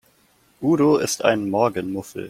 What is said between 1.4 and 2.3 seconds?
Morgenmuffel.